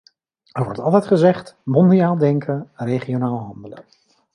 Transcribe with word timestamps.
Er 0.51 0.63
wordt 0.63 0.79
altijd 0.79 1.05
gezegd: 1.07 1.55
mondiaal 1.63 2.17
denken, 2.17 2.69
regionaal 2.73 3.37
handelen. 3.39 3.83